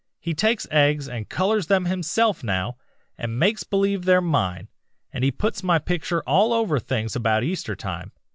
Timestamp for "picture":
5.77-6.23